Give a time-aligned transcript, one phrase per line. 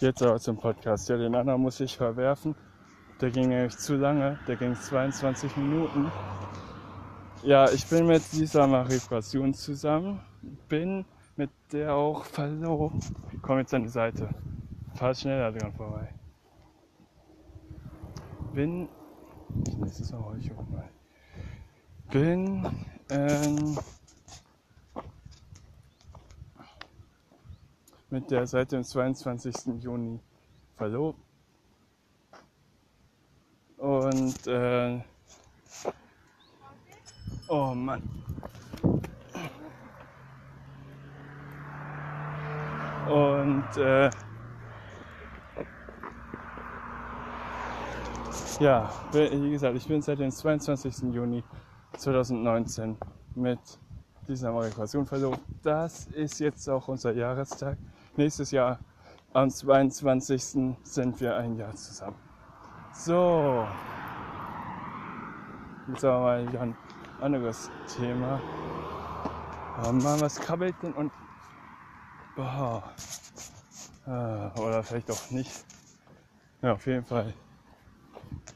[0.00, 1.08] Jetzt aber zum Podcast.
[1.08, 2.54] Ja, den anderen muss ich verwerfen.
[3.22, 4.38] Der ging nämlich zu lange.
[4.46, 6.12] Der ging 22 Minuten.
[7.42, 10.20] Ja, ich bin mit dieser Marie Passion zusammen.
[10.68, 11.06] Bin
[11.36, 13.10] mit der auch verlobt.
[13.40, 14.28] Komm jetzt an die Seite.
[14.94, 16.12] Fahr schneller dran vorbei.
[18.52, 18.88] Bin.
[19.78, 20.90] Nächstes Mal hol ich auch mal.
[22.10, 22.66] Bin.
[23.08, 23.78] Ähm,
[28.10, 29.82] mit der seit dem 22.
[29.82, 30.20] Juni
[30.76, 31.18] verlobt.
[33.78, 35.00] Und äh,
[37.48, 38.02] oh Mann.
[43.08, 44.10] Und äh,
[48.58, 51.14] ja, wie gesagt, ich bin seit dem 22.
[51.14, 51.44] Juni
[51.96, 52.96] 2019
[53.34, 53.60] mit
[54.26, 55.40] dieser Amerikation verlobt.
[55.62, 57.76] Das ist jetzt auch unser Jahrestag.
[58.16, 58.78] Nächstes Jahr
[59.34, 60.74] am 22.
[60.82, 62.16] sind wir ein Jahr zusammen.
[62.94, 63.66] So.
[65.88, 66.76] Jetzt aber mal wieder ein
[67.20, 68.40] anderes Thema.
[69.84, 71.12] Oh Mann, was krabbelt denn und.
[72.34, 72.82] Boah.
[74.06, 75.64] Oder vielleicht auch nicht.
[76.62, 77.34] Ja, auf jeden Fall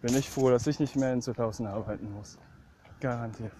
[0.00, 2.38] bin ich froh, dass ich nicht mehr in 2000 arbeiten muss.
[3.00, 3.52] Garantiert.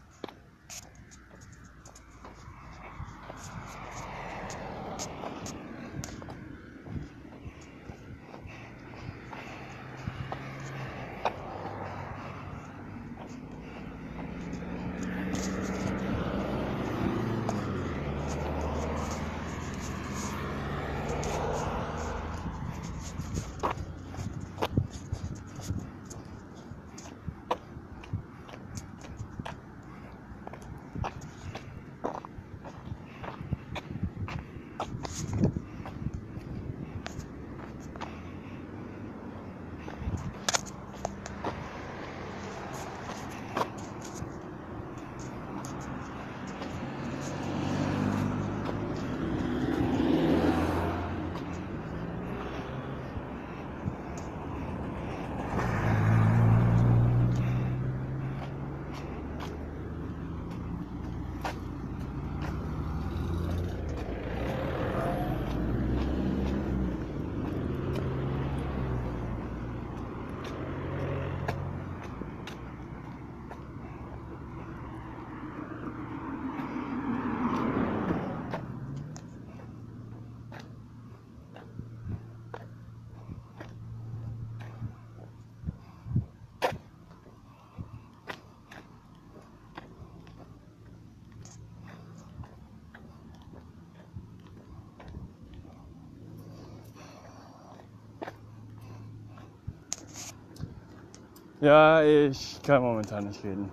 [101.61, 103.73] Ja, ich kann momentan nicht reden.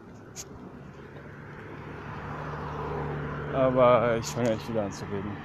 [3.53, 5.37] Aber ich fange echt wieder an zu reden.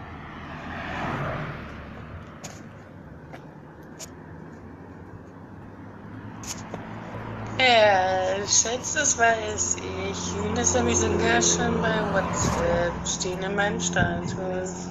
[7.58, 10.34] Ja, Schatz, das weiß ich.
[10.54, 14.88] Das habe ich sogar schon bei WhatsApp stehen in meinem Status.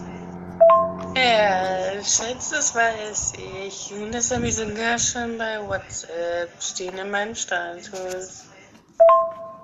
[1.22, 3.94] Ja, Schatz, das weiß ich.
[4.12, 8.46] Das habe ich sogar schon bei WhatsApp stehen in meinem Status.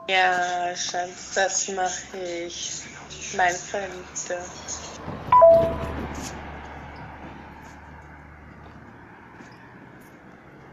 [0.09, 2.81] Ja, Schatz, das mache ich.
[3.37, 4.43] Mein Verliebter.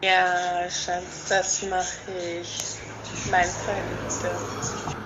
[0.02, 2.76] Ja, Schatz, das mache ich.
[3.30, 5.01] Mein Verliebter.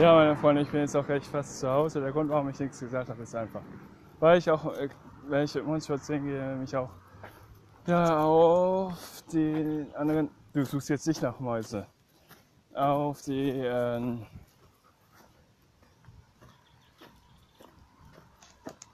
[0.00, 2.00] Ja, meine Freunde, ich bin jetzt auch echt fast zu Hause.
[2.00, 3.60] Der Grund, warum ich nichts gesagt habe, ist einfach,
[4.18, 4.88] weil ich auch, äh,
[5.28, 6.88] wenn ich mit uns gehe, mich auch
[7.86, 11.86] ja, auf die anderen, du suchst jetzt nicht nach Mäuse,
[12.72, 14.24] auf die ähm,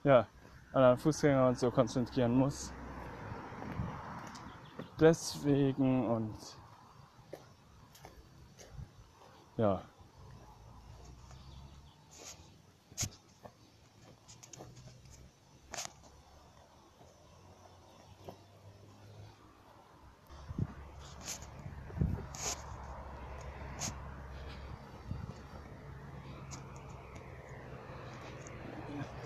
[0.03, 0.27] ja,
[0.73, 2.73] anderen Fußgänger und so konzentrieren muss.
[4.99, 6.37] Deswegen und
[9.57, 9.81] ja.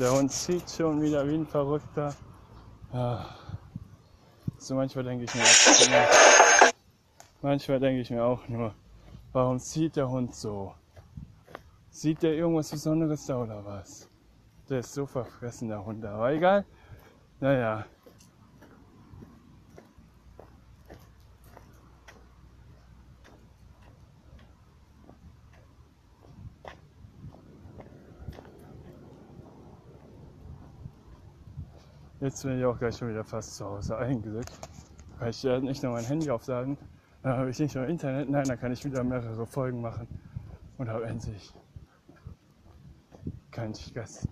[0.01, 2.15] Der Hund zieht schon wieder wie ein Verrückter.
[2.91, 3.27] Ah.
[4.57, 6.73] So manchmal denke ich mir auch nur,
[7.43, 8.75] manchmal denke ich mir auch nur,
[9.35, 10.75] warum zieht der Hund so?
[11.91, 14.09] Sieht der irgendwas Besonderes da oder was?
[14.71, 16.03] Der ist so verfressen, der Hund.
[16.03, 16.65] Aber egal.
[17.39, 17.85] Naja.
[32.21, 33.97] Jetzt bin ich auch gleich schon wieder fast zu Hause.
[33.97, 34.45] Ein Glück.
[35.19, 36.77] Weil ich ja nicht nur mein Handy aufladen,
[37.23, 40.07] dann habe ich nicht nur Internet, nein, dann kann ich wieder mehrere Folgen machen
[40.79, 41.53] und habe endlich
[43.51, 44.29] keinen Stress.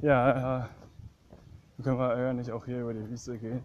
[0.00, 3.64] Ja, äh, können wir nicht auch hier über die Wiese gehen.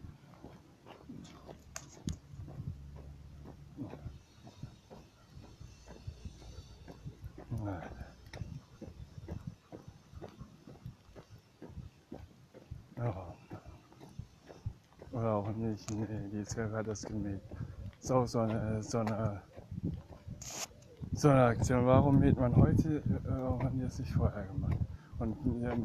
[15.18, 15.90] Oder auch nicht.
[15.92, 17.42] Nee, die ja gerade das gemäht.
[18.00, 19.42] Ist auch so eine, so eine,
[21.14, 21.88] so eine Aktion.
[21.88, 24.78] Warum mäht man heute, äh, warum haben die das nicht vorher gemacht?
[25.18, 25.36] Und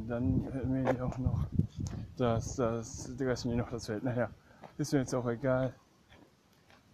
[0.06, 1.46] dann mähen die auch noch
[2.18, 4.04] das, das, das noch das Feld.
[4.04, 4.28] Naja,
[4.76, 5.72] ist mir jetzt auch egal.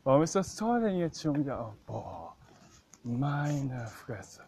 [0.04, 1.74] Warum ist das Tor denn jetzt schon wieder auf?
[1.86, 2.36] Boah,
[3.02, 4.42] meine Fresse.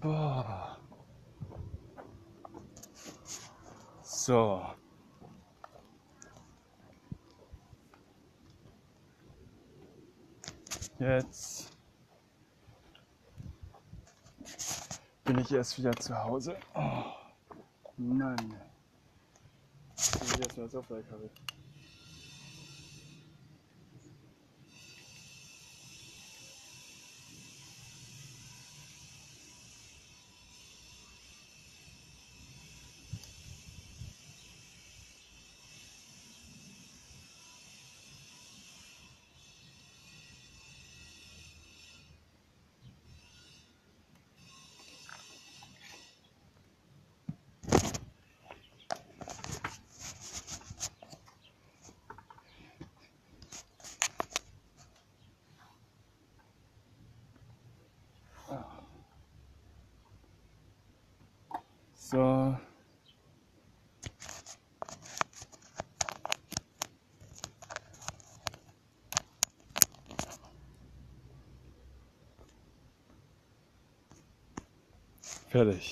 [0.00, 0.76] Boah.
[4.02, 4.62] So.
[10.98, 11.70] Jetzt
[15.24, 16.56] bin ich erst wieder zu Hause.
[16.74, 17.17] Oh.
[17.98, 18.36] Mann.
[19.96, 21.30] Ich will jetzt mal das Aufleitkabel.
[62.10, 62.56] So.
[75.50, 75.84] Fertig.